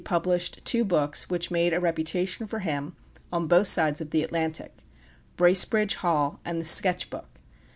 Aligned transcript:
During 0.03 0.07
that 0.09 0.15
interval 0.23 0.31
he 0.31 0.33
published 0.33 0.65
two 0.65 0.83
books, 0.83 1.29
which 1.29 1.51
made 1.51 1.73
a 1.75 1.79
reputation 1.79 2.47
for 2.47 2.57
him 2.57 2.95
on 3.31 3.45
both 3.45 3.67
sides 3.67 4.01
of 4.01 4.09
the 4.09 4.23
Atlantic, 4.23 4.75
"Bracebridge 5.37 5.93
Hall" 5.97 6.39
and 6.43 6.59
"The 6.59 6.65
Sketch 6.65 7.11
Book." 7.11 7.29